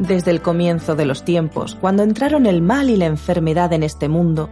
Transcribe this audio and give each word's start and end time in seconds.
Desde 0.00 0.30
el 0.30 0.40
comienzo 0.40 0.96
de 0.96 1.04
los 1.04 1.26
tiempos, 1.26 1.76
cuando 1.78 2.02
entraron 2.02 2.46
el 2.46 2.62
mal 2.62 2.88
y 2.88 2.96
la 2.96 3.04
enfermedad 3.04 3.70
en 3.74 3.82
este 3.82 4.08
mundo, 4.08 4.48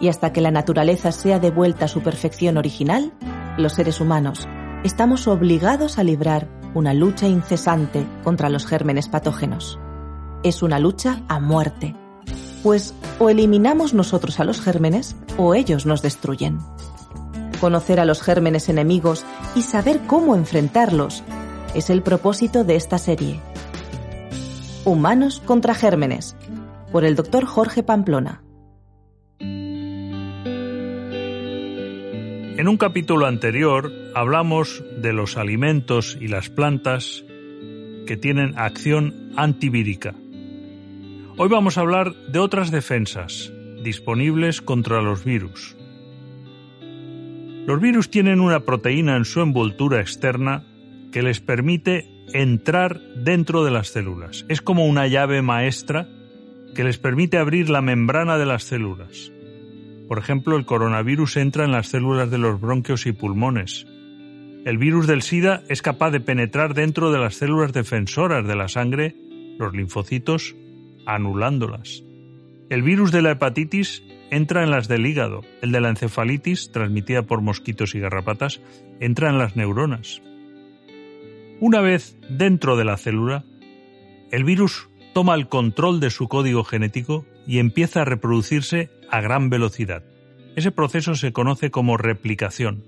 y 0.00 0.08
hasta 0.08 0.32
que 0.32 0.40
la 0.40 0.50
naturaleza 0.50 1.12
sea 1.12 1.38
devuelta 1.38 1.84
a 1.84 1.88
su 1.88 2.00
perfección 2.00 2.56
original, 2.56 3.12
los 3.58 3.74
seres 3.74 4.00
humanos 4.00 4.48
estamos 4.84 5.28
obligados 5.28 5.98
a 5.98 6.02
librar 6.02 6.48
una 6.72 6.94
lucha 6.94 7.28
incesante 7.28 8.06
contra 8.24 8.48
los 8.48 8.64
gérmenes 8.64 9.10
patógenos. 9.10 9.78
Es 10.42 10.62
una 10.62 10.78
lucha 10.78 11.20
a 11.28 11.40
muerte, 11.40 11.94
pues 12.62 12.94
o 13.18 13.28
eliminamos 13.28 13.92
nosotros 13.92 14.40
a 14.40 14.44
los 14.44 14.62
gérmenes 14.62 15.14
o 15.36 15.54
ellos 15.54 15.84
nos 15.84 16.00
destruyen. 16.00 16.58
Conocer 17.60 18.00
a 18.00 18.06
los 18.06 18.22
gérmenes 18.22 18.70
enemigos 18.70 19.26
y 19.54 19.60
saber 19.60 20.00
cómo 20.06 20.34
enfrentarlos 20.34 21.22
es 21.74 21.90
el 21.90 22.00
propósito 22.02 22.64
de 22.64 22.76
esta 22.76 22.96
serie 22.96 23.42
Humanos 24.86 25.42
contra 25.44 25.74
Gérmenes, 25.74 26.34
por 26.92 27.04
el 27.04 27.16
doctor 27.16 27.44
Jorge 27.44 27.82
Pamplona. 27.82 28.44
En 29.40 30.14
un 32.68 32.76
capítulo 32.76 33.26
anterior 33.26 33.90
hablamos 34.14 34.84
de 34.96 35.12
los 35.12 35.36
alimentos 35.36 36.16
y 36.20 36.28
las 36.28 36.50
plantas 36.50 37.24
que 38.06 38.16
tienen 38.16 38.56
acción 38.56 39.32
antivírica. 39.36 40.14
Hoy 41.36 41.48
vamos 41.48 41.78
a 41.78 41.80
hablar 41.80 42.14
de 42.28 42.38
otras 42.38 42.70
defensas 42.70 43.52
disponibles 43.82 44.62
contra 44.62 45.02
los 45.02 45.24
virus. 45.24 45.76
Los 47.66 47.80
virus 47.80 48.08
tienen 48.08 48.38
una 48.38 48.60
proteína 48.60 49.16
en 49.16 49.24
su 49.24 49.40
envoltura 49.40 50.00
externa 50.00 50.62
que 51.10 51.22
les 51.22 51.40
permite 51.40 52.08
entrar 52.32 53.00
dentro 53.26 53.64
de 53.64 53.72
las 53.72 53.88
células. 53.88 54.46
Es 54.48 54.62
como 54.62 54.86
una 54.86 55.08
llave 55.08 55.42
maestra 55.42 56.08
que 56.76 56.84
les 56.84 56.96
permite 56.96 57.38
abrir 57.38 57.68
la 57.68 57.82
membrana 57.82 58.38
de 58.38 58.46
las 58.46 58.62
células. 58.62 59.32
Por 60.06 60.20
ejemplo, 60.20 60.56
el 60.56 60.64
coronavirus 60.64 61.36
entra 61.38 61.64
en 61.64 61.72
las 61.72 61.88
células 61.88 62.30
de 62.30 62.38
los 62.38 62.60
bronquios 62.60 63.04
y 63.04 63.10
pulmones. 63.10 63.84
El 64.64 64.78
virus 64.78 65.08
del 65.08 65.22
SIDA 65.22 65.64
es 65.68 65.82
capaz 65.82 66.12
de 66.12 66.20
penetrar 66.20 66.72
dentro 66.72 67.10
de 67.10 67.18
las 67.18 67.34
células 67.34 67.72
defensoras 67.72 68.46
de 68.46 68.54
la 68.54 68.68
sangre, 68.68 69.16
los 69.58 69.74
linfocitos, 69.74 70.54
anulándolas. 71.04 72.04
El 72.70 72.82
virus 72.82 73.10
de 73.10 73.22
la 73.22 73.32
hepatitis 73.32 74.04
entra 74.30 74.62
en 74.62 74.70
las 74.70 74.86
del 74.86 75.04
hígado. 75.04 75.42
El 75.62 75.72
de 75.72 75.80
la 75.80 75.88
encefalitis, 75.88 76.70
transmitida 76.70 77.22
por 77.22 77.40
mosquitos 77.40 77.96
y 77.96 77.98
garrapatas, 77.98 78.60
entra 79.00 79.30
en 79.30 79.38
las 79.38 79.56
neuronas. 79.56 80.22
Una 81.58 81.80
vez 81.80 82.18
dentro 82.28 82.76
de 82.76 82.84
la 82.84 82.98
célula, 82.98 83.44
el 84.30 84.44
virus 84.44 84.90
toma 85.14 85.34
el 85.34 85.48
control 85.48 86.00
de 86.00 86.10
su 86.10 86.28
código 86.28 86.64
genético 86.64 87.24
y 87.46 87.60
empieza 87.60 88.02
a 88.02 88.04
reproducirse 88.04 88.90
a 89.10 89.22
gran 89.22 89.48
velocidad. 89.48 90.02
Ese 90.54 90.70
proceso 90.70 91.14
se 91.14 91.32
conoce 91.32 91.70
como 91.70 91.96
replicación. 91.96 92.84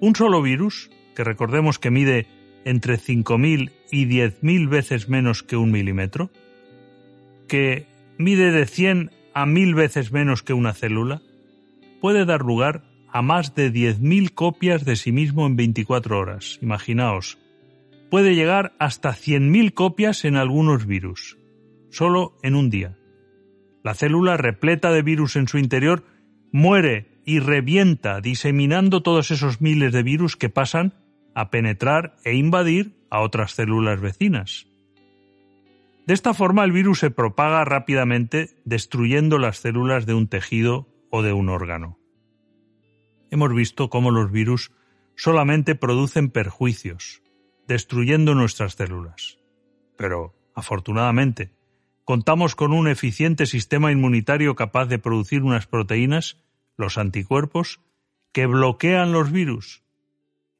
Un 0.00 0.16
solo 0.16 0.40
virus, 0.40 0.90
que 1.14 1.22
recordemos 1.22 1.78
que 1.78 1.90
mide 1.90 2.26
entre 2.64 2.98
5.000 2.98 3.72
y 3.90 4.06
10.000 4.06 4.68
veces 4.70 5.10
menos 5.10 5.42
que 5.42 5.56
un 5.56 5.70
milímetro, 5.70 6.30
que 7.46 7.86
mide 8.16 8.52
de 8.52 8.64
100 8.64 9.10
a 9.34 9.44
1.000 9.44 9.74
veces 9.74 10.12
menos 10.12 10.42
que 10.42 10.54
una 10.54 10.72
célula, 10.72 11.20
puede 12.00 12.24
dar 12.24 12.40
lugar 12.40 12.84
a 13.12 13.20
más 13.20 13.54
de 13.54 13.70
10.000 13.70 14.32
copias 14.32 14.86
de 14.86 14.96
sí 14.96 15.12
mismo 15.12 15.46
en 15.46 15.56
24 15.56 16.18
horas. 16.18 16.58
Imaginaos, 16.62 17.36
puede 18.12 18.34
llegar 18.34 18.74
hasta 18.78 19.14
100.000 19.14 19.72
copias 19.72 20.26
en 20.26 20.36
algunos 20.36 20.84
virus, 20.84 21.38
solo 21.88 22.36
en 22.42 22.56
un 22.56 22.68
día. 22.68 22.98
La 23.82 23.94
célula 23.94 24.36
repleta 24.36 24.92
de 24.92 25.00
virus 25.00 25.34
en 25.36 25.48
su 25.48 25.56
interior 25.56 26.04
muere 26.52 27.22
y 27.24 27.38
revienta 27.38 28.20
diseminando 28.20 29.02
todos 29.02 29.30
esos 29.30 29.62
miles 29.62 29.94
de 29.94 30.02
virus 30.02 30.36
que 30.36 30.50
pasan 30.50 30.92
a 31.34 31.50
penetrar 31.50 32.16
e 32.22 32.34
invadir 32.34 33.02
a 33.08 33.20
otras 33.20 33.52
células 33.52 33.98
vecinas. 34.02 34.66
De 36.06 36.12
esta 36.12 36.34
forma 36.34 36.64
el 36.64 36.72
virus 36.72 36.98
se 36.98 37.10
propaga 37.10 37.64
rápidamente 37.64 38.50
destruyendo 38.66 39.38
las 39.38 39.56
células 39.56 40.04
de 40.04 40.12
un 40.12 40.28
tejido 40.28 40.86
o 41.08 41.22
de 41.22 41.32
un 41.32 41.48
órgano. 41.48 41.98
Hemos 43.30 43.54
visto 43.54 43.88
cómo 43.88 44.10
los 44.10 44.30
virus 44.30 44.70
solamente 45.16 45.74
producen 45.74 46.28
perjuicios, 46.28 47.21
destruyendo 47.72 48.34
nuestras 48.34 48.74
células. 48.74 49.38
Pero, 49.96 50.34
afortunadamente, 50.54 51.52
contamos 52.04 52.54
con 52.54 52.72
un 52.72 52.86
eficiente 52.86 53.46
sistema 53.46 53.90
inmunitario 53.90 54.54
capaz 54.54 54.86
de 54.86 54.98
producir 54.98 55.42
unas 55.42 55.66
proteínas, 55.66 56.36
los 56.76 56.98
anticuerpos, 56.98 57.80
que 58.32 58.46
bloquean 58.46 59.12
los 59.12 59.32
virus. 59.32 59.82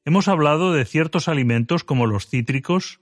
Hemos 0.04 0.26
hablado 0.28 0.72
de 0.72 0.84
ciertos 0.84 1.28
alimentos 1.28 1.84
como 1.84 2.06
los 2.06 2.26
cítricos 2.26 3.00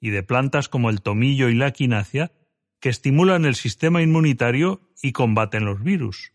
y 0.00 0.10
de 0.10 0.22
plantas 0.22 0.68
como 0.68 0.90
el 0.90 1.02
tomillo 1.02 1.48
y 1.48 1.54
la 1.54 1.72
quinacia 1.72 2.32
que 2.80 2.88
estimulan 2.88 3.44
el 3.44 3.54
sistema 3.54 4.00
inmunitario 4.02 4.80
y 5.02 5.12
combaten 5.12 5.66
los 5.66 5.82
virus. 5.82 6.32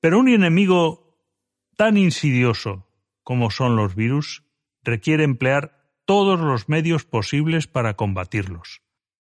Pero 0.00 0.20
un 0.20 0.28
enemigo 0.28 1.18
tan 1.76 1.96
insidioso 1.96 2.88
como 3.24 3.50
son 3.50 3.74
los 3.74 3.96
virus 3.96 4.44
requiere 4.84 5.24
emplear 5.24 5.77
todos 6.08 6.40
los 6.40 6.70
medios 6.70 7.04
posibles 7.04 7.66
para 7.66 7.92
combatirlos. 7.92 8.80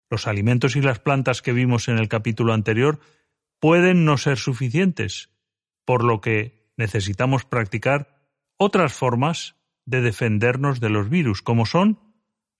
Los 0.08 0.28
alimentos 0.28 0.76
y 0.76 0.80
las 0.80 1.00
plantas 1.00 1.42
que 1.42 1.52
vimos 1.52 1.88
en 1.88 1.98
el 1.98 2.08
capítulo 2.08 2.52
anterior 2.52 3.00
pueden 3.58 4.04
no 4.04 4.16
ser 4.18 4.38
suficientes, 4.38 5.30
por 5.84 6.04
lo 6.04 6.20
que 6.20 6.70
necesitamos 6.76 7.44
practicar 7.44 8.24
otras 8.56 8.92
formas 8.92 9.56
de 9.84 10.00
defendernos 10.00 10.78
de 10.78 10.90
los 10.90 11.10
virus, 11.10 11.42
como 11.42 11.66
son 11.66 11.98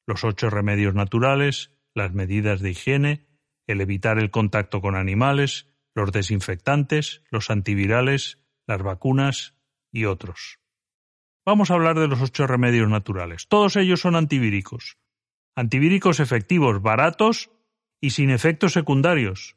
los 0.09 0.25
ocho 0.25 0.51
remedios 0.51 0.97
naturales, 0.97 1.71
las 1.95 2.13
medidas 2.13 2.61
de 2.61 2.71
higiene, 2.71 3.29
el 3.69 3.81
evitar 3.81 4.19
el 4.19 4.33
contacto 4.33 4.81
con 4.81 4.97
animales, 4.97 5.69
los 5.95 6.11
desinfectantes, 6.11 7.23
los 7.31 7.49
antivirales, 7.49 8.41
las 8.67 8.83
vacunas 8.83 9.55
y 9.93 10.07
otros. 10.07 10.59
Vamos 11.51 11.73
a 11.73 11.75
hablar 11.75 11.99
de 11.99 12.07
los 12.07 12.23
ocho 12.23 12.47
remedios 12.47 12.89
naturales. 12.89 13.49
Todos 13.49 13.75
ellos 13.75 13.99
son 13.99 14.15
antivíricos. 14.15 14.99
Antivíricos 15.57 16.21
efectivos, 16.21 16.81
baratos 16.81 17.51
y 18.01 18.11
sin 18.11 18.31
efectos 18.31 18.73
secundarios. 18.73 19.57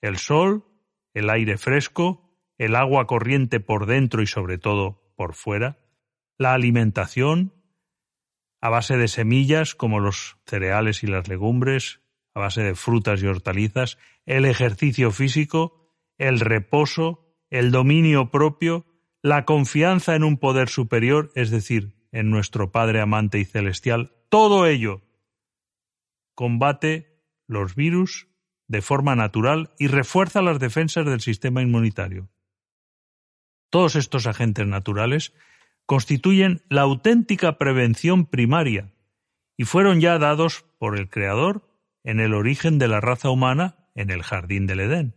El 0.00 0.16
sol, 0.16 0.64
el 1.12 1.28
aire 1.28 1.58
fresco, 1.58 2.34
el 2.56 2.74
agua 2.74 3.06
corriente 3.06 3.60
por 3.60 3.84
dentro 3.84 4.22
y 4.22 4.26
sobre 4.26 4.56
todo 4.56 5.12
por 5.14 5.34
fuera, 5.34 5.78
la 6.38 6.54
alimentación, 6.54 7.52
a 8.62 8.70
base 8.70 8.96
de 8.96 9.06
semillas 9.06 9.74
como 9.74 10.00
los 10.00 10.38
cereales 10.46 11.02
y 11.02 11.06
las 11.06 11.28
legumbres, 11.28 12.00
a 12.32 12.40
base 12.40 12.62
de 12.62 12.74
frutas 12.74 13.22
y 13.22 13.26
hortalizas, 13.26 13.98
el 14.24 14.46
ejercicio 14.46 15.10
físico, 15.10 15.92
el 16.16 16.40
reposo, 16.40 17.36
el 17.50 17.72
dominio 17.72 18.30
propio, 18.30 18.86
la 19.26 19.44
confianza 19.44 20.14
en 20.14 20.22
un 20.22 20.36
poder 20.36 20.68
superior, 20.68 21.32
es 21.34 21.50
decir, 21.50 21.96
en 22.12 22.30
nuestro 22.30 22.70
Padre 22.70 23.00
amante 23.00 23.40
y 23.40 23.44
celestial, 23.44 24.12
todo 24.28 24.66
ello 24.66 25.02
combate 26.36 27.24
los 27.48 27.74
virus 27.74 28.28
de 28.68 28.82
forma 28.82 29.16
natural 29.16 29.74
y 29.80 29.88
refuerza 29.88 30.42
las 30.42 30.60
defensas 30.60 31.06
del 31.06 31.20
sistema 31.20 31.60
inmunitario. 31.60 32.28
Todos 33.68 33.96
estos 33.96 34.28
agentes 34.28 34.64
naturales 34.64 35.34
constituyen 35.86 36.62
la 36.68 36.82
auténtica 36.82 37.58
prevención 37.58 38.26
primaria 38.26 38.92
y 39.56 39.64
fueron 39.64 40.00
ya 40.00 40.20
dados 40.20 40.66
por 40.78 40.96
el 40.96 41.10
Creador 41.10 41.68
en 42.04 42.20
el 42.20 42.32
origen 42.32 42.78
de 42.78 42.86
la 42.86 43.00
raza 43.00 43.30
humana 43.30 43.88
en 43.96 44.10
el 44.10 44.22
jardín 44.22 44.68
del 44.68 44.78
Edén. 44.78 45.16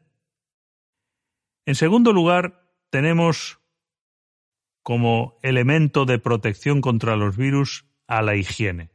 En 1.68 1.76
segundo 1.76 2.12
lugar, 2.12 2.74
tenemos 2.90 3.59
como 4.84 5.40
elemento 5.44 6.06
de 6.06 6.20
protección 6.20 6.82
contra 6.82 7.16
los 7.16 7.38
virus 7.38 7.86
a 8.08 8.22
la 8.22 8.36
higiene. 8.36 8.92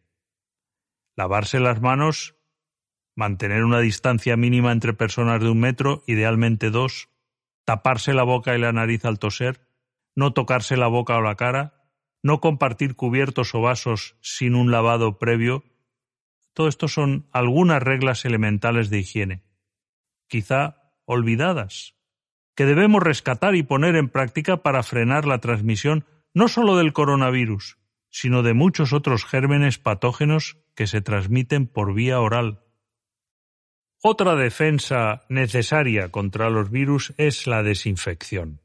Lavarse 1.16 1.60
las 1.60 1.80
manos 1.80 2.34
mantener 3.14 3.64
una 3.64 3.80
distancia 3.80 4.36
mínima 4.36 4.72
entre 4.72 4.92
personas 4.92 5.40
de 5.40 5.48
un 5.48 5.60
metro, 5.60 6.02
idealmente 6.06 6.70
dos, 6.70 7.08
taparse 7.64 8.12
la 8.12 8.24
boca 8.24 8.54
y 8.54 8.60
la 8.60 8.72
nariz 8.72 9.04
al 9.04 9.18
toser, 9.18 9.68
no 10.14 10.32
tocarse 10.32 10.76
la 10.76 10.88
boca 10.88 11.16
o 11.16 11.22
la 11.22 11.36
cara, 11.36 11.88
no 12.22 12.40
compartir 12.40 12.96
cubiertos 12.96 13.54
o 13.54 13.60
vasos 13.60 14.16
sin 14.20 14.54
un 14.54 14.70
lavado 14.70 15.18
previo. 15.18 15.64
Todo 16.52 16.68
esto 16.68 16.88
son 16.88 17.28
algunas 17.32 17.82
reglas 17.82 18.24
elementales 18.24 18.90
de 18.90 18.98
higiene, 18.98 19.42
quizá 20.28 20.92
olvidadas, 21.04 21.96
que 22.54 22.66
debemos 22.66 23.02
rescatar 23.02 23.54
y 23.54 23.62
poner 23.62 23.96
en 23.96 24.08
práctica 24.08 24.58
para 24.58 24.82
frenar 24.82 25.26
la 25.26 25.38
transmisión 25.38 26.06
no 26.34 26.48
solo 26.48 26.76
del 26.76 26.92
coronavirus, 26.92 27.78
sino 28.10 28.42
de 28.42 28.54
muchos 28.54 28.92
otros 28.92 29.24
gérmenes 29.24 29.78
patógenos 29.78 30.58
que 30.74 30.86
se 30.86 31.00
transmiten 31.00 31.66
por 31.66 31.94
vía 31.94 32.20
oral. 32.20 32.60
Otra 34.02 34.36
defensa 34.36 35.22
necesaria 35.28 36.10
contra 36.10 36.50
los 36.50 36.70
virus 36.70 37.14
es 37.16 37.46
la 37.46 37.62
desinfección. 37.62 38.60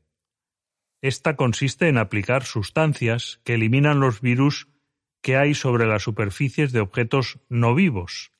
Esta 1.01 1.35
consiste 1.35 1.87
en 1.87 1.97
aplicar 1.97 2.43
sustancias 2.43 3.39
que 3.45 3.53
eliminan 3.53 4.01
los 4.01 4.19
virus 4.19 4.67
que 5.21 5.37
hay 5.37 5.53
sobre 5.53 5.85
las 5.85 6.03
superficies 6.03 6.71
de 6.71 6.81
objetos 6.81 7.39
no 7.47 7.73
vivos. 7.73 8.33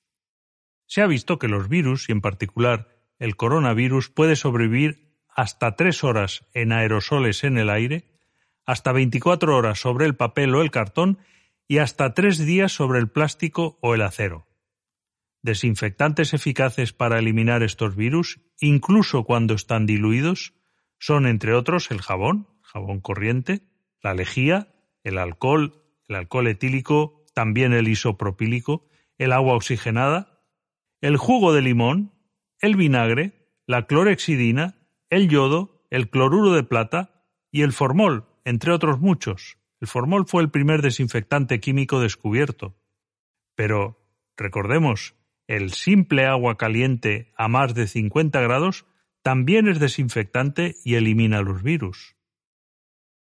Se 0.88 1.02
ha 1.02 1.08
visto 1.08 1.40
que 1.40 1.48
los 1.48 1.70
virus, 1.70 2.10
y 2.10 2.12
en 2.12 2.22
particular 2.22 2.90
el 3.18 3.36
coronavirus, 3.36 4.10
puede 4.10 4.36
sobrevivir 4.36 5.09
hasta 5.40 5.78
tres 5.78 6.04
horas 6.04 6.46
en 6.54 6.74
aerosoles 6.74 7.46
en 7.46 7.58
el 7.58 7.70
aire, 7.70 8.04
hasta 8.66 8.92
24 8.92 9.56
horas 9.56 9.80
sobre 9.80 10.06
el 10.06 10.14
papel 10.14 10.54
o 10.54 10.62
el 10.62 10.70
cartón 10.70 11.18
y 11.66 11.78
hasta 11.78 12.14
tres 12.14 12.40
días 12.40 12.74
sobre 12.74 13.00
el 13.00 13.10
plástico 13.10 13.80
o 13.82 13.96
el 13.96 14.02
acero. 14.02 14.48
Desinfectantes 15.42 16.34
eficaces 16.34 16.92
para 16.92 17.20
eliminar 17.20 17.64
estos 17.64 17.96
virus, 17.96 18.42
incluso 18.60 19.24
cuando 19.24 19.54
están 19.54 19.86
diluidos, 19.86 20.56
son 20.98 21.26
entre 21.26 21.54
otros 21.54 21.90
el 21.90 22.02
jabón, 22.02 22.50
jabón 22.62 23.00
corriente, 23.00 23.62
la 24.04 24.14
lejía, 24.14 24.74
el 25.06 25.18
alcohol, 25.18 25.86
el 26.10 26.18
alcohol 26.18 26.48
etílico, 26.48 27.24
también 27.34 27.72
el 27.72 27.88
isopropílico, 27.88 28.90
el 29.18 29.32
agua 29.32 29.54
oxigenada, 29.54 30.44
el 31.00 31.16
jugo 31.16 31.54
de 31.54 31.62
limón, 31.62 32.12
el 32.60 32.76
vinagre, 32.76 33.48
la 33.66 33.88
clorexidina, 33.88 34.79
el 35.10 35.30
yodo, 35.30 35.86
el 35.90 36.10
cloruro 36.10 36.54
de 36.54 36.64
plata 36.64 37.26
y 37.52 37.62
el 37.64 37.74
formol, 37.74 38.28
entre 38.46 38.72
otros 38.72 39.00
muchos. 39.00 39.58
El 39.80 39.88
formol 39.88 40.28
fue 40.28 40.42
el 40.42 40.52
primer 40.52 40.82
desinfectante 40.82 41.60
químico 41.60 42.00
descubierto. 42.00 42.76
Pero, 43.56 44.06
recordemos, 44.38 45.16
el 45.48 45.74
simple 45.74 46.26
agua 46.26 46.58
caliente 46.58 47.34
a 47.38 47.48
más 47.48 47.74
de 47.74 47.88
50 47.88 48.40
grados 48.42 48.86
también 49.22 49.68
es 49.68 49.80
desinfectante 49.80 50.76
y 50.84 50.96
elimina 50.96 51.42
los 51.42 51.64
virus. 51.64 52.16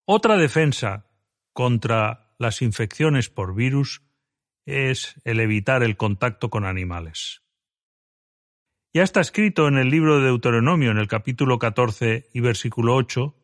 Otra 0.05 0.37
defensa 0.37 1.07
contra 1.53 2.35
las 2.39 2.63
infecciones 2.63 3.31
por 3.31 3.55
virus 3.55 4.03
es 4.67 5.21
el 5.25 5.41
evitar 5.41 5.83
el 5.83 5.97
contacto 5.97 6.51
con 6.51 6.65
animales. 6.65 7.42
Ya 8.95 9.03
está 9.03 9.23
escrito 9.23 9.69
en 9.69 9.79
el 9.79 9.89
libro 9.89 10.19
de 10.19 10.27
Deuteronomio, 10.27 10.91
en 10.91 10.99
el 10.99 11.09
capítulo 11.09 11.59
14 11.59 12.29
y 12.35 12.41
versículo 12.41 12.95
8, 12.95 13.35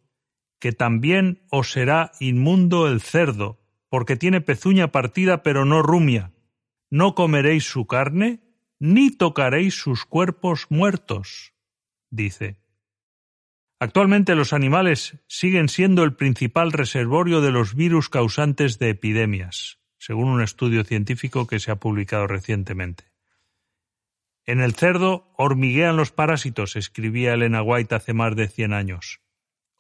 que 0.61 0.73
también 0.73 1.41
os 1.49 1.73
será 1.73 2.12
inmundo 2.21 2.87
el 2.87 3.00
cerdo, 3.00 3.59
porque 3.89 4.17
tiene 4.17 4.43
pezuña 4.43 4.93
partida 4.93 5.43
pero 5.43 5.65
no 5.65 5.81
rumia. 5.81 6.33
No 6.91 7.15
comeréis 7.15 7.65
su 7.65 7.87
carne, 7.87 8.41
ni 8.79 9.11
tocaréis 9.11 9.75
sus 9.75 10.05
cuerpos 10.05 10.67
muertos, 10.69 11.55
dice. 12.11 12.59
Actualmente 13.81 14.35
los 14.35 14.53
animales 14.53 15.17
siguen 15.29 15.71
siendo 15.71 16.05
el 16.05 16.15
principal 16.15 16.73
reservorio 16.73 17.41
de 17.41 17.53
los 17.53 17.75
virus 17.75 18.11
causantes 18.11 18.79
de 18.79 18.91
epidemias, 18.91 19.79
según 19.97 20.29
un 20.29 20.43
estudio 20.43 20.85
científico 20.85 21.47
que 21.47 21.59
se 21.59 21.71
ha 21.71 21.77
publicado 21.77 22.27
recientemente. 22.27 23.07
En 24.49 24.62
el 24.62 24.73
cerdo 24.73 25.31
hormiguean 25.37 25.99
los 25.99 26.11
parásitos, 26.11 26.75
escribía 26.75 27.35
Elena 27.35 27.61
White 27.61 27.95
hace 27.95 28.15
más 28.15 28.35
de 28.35 28.49
cien 28.49 28.73
años. 28.73 29.21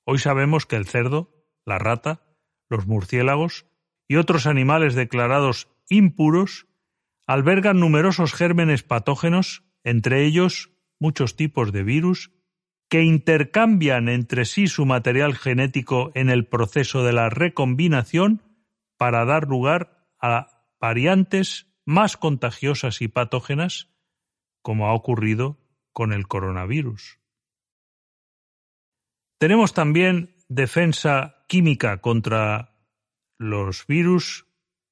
Hoy 0.04 0.18
sabemos 0.18 0.66
que 0.66 0.76
el 0.76 0.84
cerdo, 0.84 1.32
la 1.64 1.78
rata, 1.78 2.20
los 2.68 2.86
murciélagos 2.86 3.64
y 4.06 4.16
otros 4.16 4.46
animales 4.46 4.94
declarados 4.94 5.68
impuros 5.88 6.66
albergan 7.26 7.80
numerosos 7.80 8.34
gérmenes 8.34 8.82
patógenos, 8.82 9.64
entre 9.84 10.26
ellos 10.26 10.70
muchos 11.00 11.34
tipos 11.34 11.72
de 11.72 11.82
virus, 11.82 12.30
que 12.90 13.04
intercambian 13.04 14.10
entre 14.10 14.44
sí 14.44 14.66
su 14.66 14.84
material 14.84 15.34
genético 15.34 16.12
en 16.14 16.28
el 16.28 16.44
proceso 16.44 17.02
de 17.04 17.14
la 17.14 17.30
recombinación 17.30 18.42
para 18.98 19.24
dar 19.24 19.48
lugar 19.48 20.10
a 20.20 20.66
variantes 20.78 21.68
más 21.86 22.18
contagiosas 22.18 23.00
y 23.00 23.08
patógenas, 23.08 23.88
como 24.68 24.88
ha 24.88 24.92
ocurrido 24.92 25.56
con 25.94 26.12
el 26.12 26.28
coronavirus. 26.28 27.18
Tenemos 29.38 29.72
también 29.72 30.36
defensa 30.50 31.42
química 31.48 32.02
contra 32.02 32.76
los 33.38 33.86
virus 33.86 34.44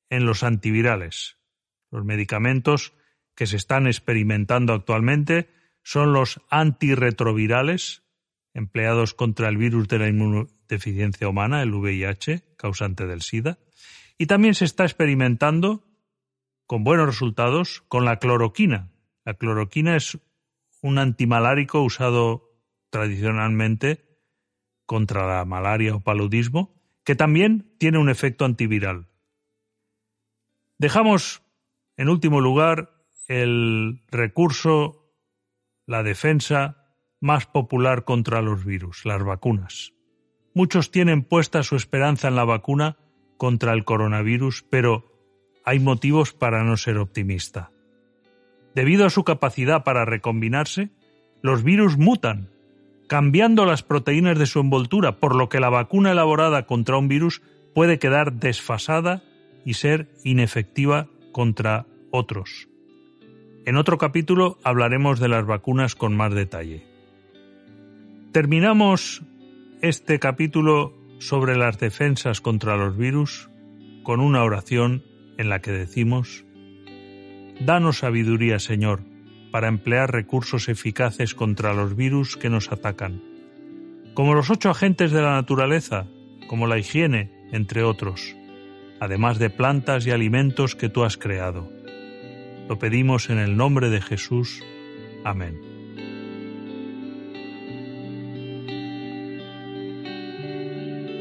en 0.08 0.24
los 0.24 0.44
antivirales. 0.44 1.36
Los 1.90 2.06
medicamentos 2.06 2.94
que 3.34 3.46
se 3.46 3.56
están 3.56 3.86
experimentando 3.86 4.72
actualmente 4.72 5.50
son 5.82 6.14
los 6.14 6.40
antirretrovirales 6.48 8.02
empleados 8.54 9.12
contra 9.12 9.50
el 9.50 9.58
virus 9.58 9.88
de 9.88 9.98
la 9.98 10.08
inmunodeficiencia 10.08 11.28
humana, 11.28 11.60
el 11.60 11.74
VIH, 11.74 12.56
causante 12.56 13.06
del 13.06 13.20
SIDA, 13.20 13.58
y 14.16 14.24
también 14.24 14.54
se 14.54 14.64
está 14.64 14.84
experimentando 14.84 15.84
con 16.64 16.82
buenos 16.82 17.08
resultados 17.08 17.82
con 17.88 18.06
la 18.06 18.18
cloroquina. 18.18 18.95
La 19.26 19.34
cloroquina 19.34 19.96
es 19.96 20.18
un 20.82 20.98
antimalárico 20.98 21.82
usado 21.82 22.56
tradicionalmente 22.90 24.06
contra 24.86 25.26
la 25.26 25.44
malaria 25.44 25.96
o 25.96 26.00
paludismo, 26.00 26.80
que 27.02 27.16
también 27.16 27.74
tiene 27.78 27.98
un 27.98 28.08
efecto 28.08 28.44
antiviral. 28.44 29.08
Dejamos 30.78 31.42
en 31.96 32.08
último 32.08 32.40
lugar, 32.40 33.04
el 33.26 34.00
recurso, 34.12 35.12
la 35.86 36.04
defensa 36.04 36.94
más 37.20 37.46
popular 37.46 38.04
contra 38.04 38.42
los 38.42 38.64
virus, 38.64 39.04
las 39.04 39.24
vacunas. 39.24 39.92
Muchos 40.54 40.92
tienen 40.92 41.24
puesta 41.24 41.64
su 41.64 41.74
esperanza 41.74 42.28
en 42.28 42.36
la 42.36 42.44
vacuna 42.44 42.96
contra 43.38 43.72
el 43.72 43.84
coronavirus, 43.84 44.64
pero 44.70 45.04
hay 45.64 45.80
motivos 45.80 46.32
para 46.32 46.62
no 46.62 46.76
ser 46.76 46.98
optimista. 46.98 47.72
Debido 48.76 49.06
a 49.06 49.10
su 49.10 49.24
capacidad 49.24 49.84
para 49.84 50.04
recombinarse, 50.04 50.90
los 51.40 51.64
virus 51.64 51.96
mutan, 51.96 52.50
cambiando 53.08 53.64
las 53.64 53.82
proteínas 53.82 54.38
de 54.38 54.44
su 54.44 54.60
envoltura, 54.60 55.16
por 55.16 55.34
lo 55.34 55.48
que 55.48 55.60
la 55.60 55.70
vacuna 55.70 56.12
elaborada 56.12 56.66
contra 56.66 56.98
un 56.98 57.08
virus 57.08 57.40
puede 57.74 57.98
quedar 57.98 58.34
desfasada 58.34 59.22
y 59.64 59.74
ser 59.74 60.08
inefectiva 60.24 61.08
contra 61.32 61.86
otros. 62.10 62.68
En 63.64 63.78
otro 63.78 63.96
capítulo 63.96 64.58
hablaremos 64.62 65.20
de 65.20 65.28
las 65.28 65.46
vacunas 65.46 65.94
con 65.94 66.14
más 66.14 66.34
detalle. 66.34 66.86
Terminamos 68.32 69.22
este 69.80 70.18
capítulo 70.18 70.92
sobre 71.18 71.56
las 71.56 71.78
defensas 71.78 72.42
contra 72.42 72.76
los 72.76 72.94
virus 72.94 73.48
con 74.02 74.20
una 74.20 74.44
oración 74.44 75.02
en 75.38 75.48
la 75.48 75.62
que 75.62 75.72
decimos, 75.72 76.45
Danos 77.60 77.98
sabiduría, 77.98 78.58
Señor, 78.58 79.00
para 79.50 79.68
emplear 79.68 80.12
recursos 80.12 80.68
eficaces 80.68 81.34
contra 81.34 81.74
los 81.74 81.96
virus 81.96 82.36
que 82.36 82.50
nos 82.50 82.70
atacan, 82.72 83.22
como 84.14 84.34
los 84.34 84.50
ocho 84.50 84.70
agentes 84.70 85.12
de 85.12 85.22
la 85.22 85.32
naturaleza, 85.32 86.06
como 86.48 86.66
la 86.66 86.78
higiene, 86.78 87.32
entre 87.52 87.82
otros 87.82 88.36
además 89.00 89.38
de 89.38 89.50
plantas 89.50 90.06
y 90.06 90.10
alimentos 90.10 90.74
que 90.74 90.88
tú 90.88 91.04
has 91.04 91.16
creado. 91.16 91.68
Lo 92.68 92.78
pedimos 92.78 93.30
en 93.30 93.38
el 93.38 93.56
nombre 93.56 93.90
de 93.90 94.00
Jesús. 94.00 94.62
Amén. 95.24 95.60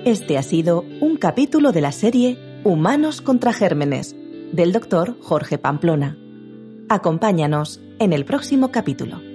Este 0.05 0.37
ha 0.37 0.43
sido 0.43 0.85
un 1.01 1.17
capítulo 1.17 1.71
de 1.71 1.81
la 1.81 1.91
serie 1.91 2.37
Humanos 2.63 3.21
contra 3.21 3.53
Gérmenes 3.53 4.15
del 4.51 4.71
doctor 4.71 5.17
Jorge 5.19 5.57
Pamplona. 5.57 6.17
Acompáñanos 6.87 7.81
en 7.97 8.13
el 8.13 8.25
próximo 8.25 8.71
capítulo. 8.71 9.34